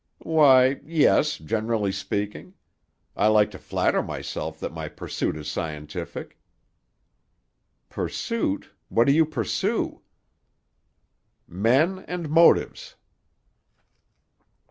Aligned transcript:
"Why—yes, 0.25 1.37
generally 1.37 1.91
speaking. 1.91 2.55
I 3.15 3.27
like 3.27 3.51
to 3.51 3.59
flatter 3.59 4.01
myself 4.01 4.59
that 4.59 4.73
my 4.73 4.87
pursuit 4.89 5.37
is 5.37 5.47
scientific." 5.47 6.39
"Pursuit? 7.87 8.71
What 8.89 9.05
do 9.05 9.13
you 9.13 9.27
pursue?" 9.27 10.01
"Men 11.47 11.99
and 12.07 12.31
motives." 12.31 12.95